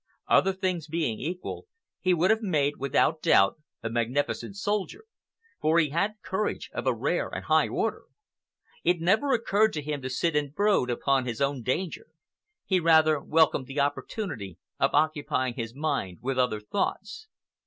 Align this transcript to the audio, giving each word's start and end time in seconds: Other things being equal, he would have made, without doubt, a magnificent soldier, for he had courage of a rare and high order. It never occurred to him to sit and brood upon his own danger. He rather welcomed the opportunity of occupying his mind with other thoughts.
Other 0.27 0.51
things 0.51 0.87
being 0.87 1.19
equal, 1.19 1.67
he 1.99 2.15
would 2.15 2.31
have 2.31 2.41
made, 2.41 2.77
without 2.77 3.21
doubt, 3.21 3.57
a 3.83 3.89
magnificent 3.91 4.55
soldier, 4.57 5.03
for 5.61 5.77
he 5.77 5.89
had 5.89 6.23
courage 6.23 6.71
of 6.73 6.87
a 6.87 6.93
rare 6.95 7.29
and 7.29 7.45
high 7.45 7.67
order. 7.67 8.05
It 8.83 8.99
never 8.99 9.31
occurred 9.31 9.73
to 9.73 9.83
him 9.83 10.01
to 10.01 10.09
sit 10.09 10.35
and 10.35 10.55
brood 10.55 10.89
upon 10.89 11.27
his 11.27 11.39
own 11.39 11.61
danger. 11.61 12.07
He 12.65 12.79
rather 12.79 13.19
welcomed 13.21 13.67
the 13.67 13.79
opportunity 13.81 14.57
of 14.79 14.95
occupying 14.95 15.53
his 15.53 15.75
mind 15.75 16.17
with 16.23 16.39
other 16.39 16.59
thoughts. 16.61 17.27